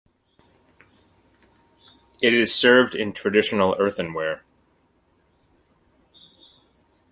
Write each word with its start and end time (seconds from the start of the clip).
It 2.23 2.33
is 2.33 2.55
served 2.55 2.95
in 2.95 3.13
traditional 3.13 3.75
earthenware. 3.77 4.41